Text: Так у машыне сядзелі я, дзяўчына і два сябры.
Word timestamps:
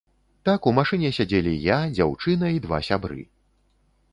Так 0.47 0.61
у 0.69 0.71
машыне 0.77 1.11
сядзелі 1.17 1.53
я, 1.65 1.77
дзяўчына 1.99 2.45
і 2.57 2.59
два 2.65 2.81
сябры. 2.89 3.21